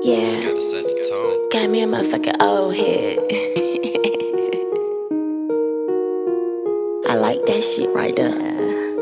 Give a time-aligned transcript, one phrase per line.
[0.00, 0.30] Yeah.
[0.46, 1.48] Gotta set the tone.
[1.50, 3.18] Got me a motherfucking old head.
[7.10, 8.30] I like that shit right there.
[8.30, 8.94] Mm.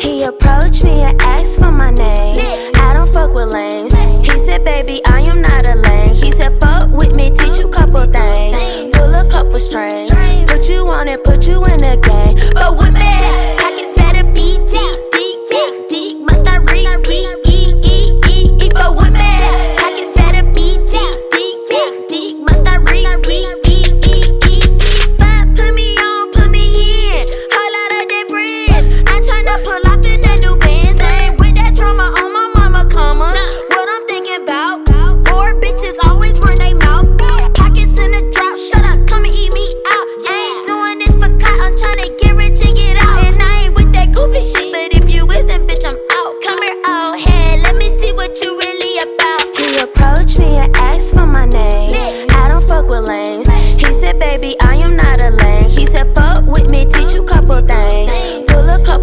[0.00, 2.36] He approached me and asked for my name.
[2.76, 3.92] I don't fuck with lames.
[4.24, 6.14] He said, baby, I am not a lame.
[6.14, 8.92] He said, fuck with me, teach you couple things.
[8.96, 10.06] Pull a couple strings.
[10.46, 12.36] Put you on it, put you in the game.
[12.54, 12.76] But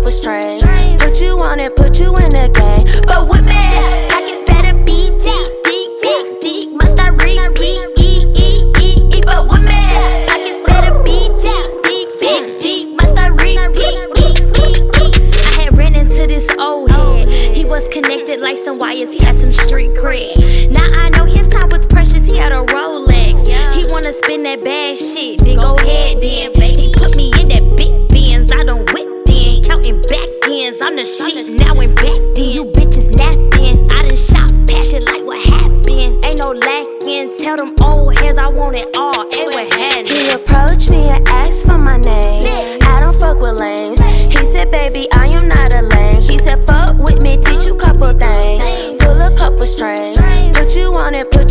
[0.08, 0.64] couple strings.
[1.02, 2.86] Put you on it, put you in the game.
[3.04, 3.60] But with me,
[4.08, 6.72] pockets better be deep, deep, deep, deep.
[6.80, 7.84] Must I repeat?
[8.00, 9.22] E, e, e, e.
[9.26, 9.84] But with me,
[10.28, 12.96] pockets better be deep, deep, deep, deep.
[12.96, 13.60] Must I repeat?
[13.76, 15.20] E, e, e.
[15.44, 17.28] I had ran into this old head.
[17.56, 19.12] He was connected like some wires.
[19.12, 20.72] He had some street cred.
[20.72, 22.26] Now I know his time was precious.
[22.26, 22.97] He had a Rolex.
[37.48, 39.24] Tell them old heads I want it all.
[39.32, 42.44] It would hand He approached me and asked for my name.
[42.82, 44.04] I don't fuck with lames.
[44.04, 46.20] He said, baby, I am not a lame.
[46.20, 49.00] He said, fuck with me, teach you couple things.
[49.00, 50.20] Pull a couple strings.
[50.58, 51.47] Put you on it, put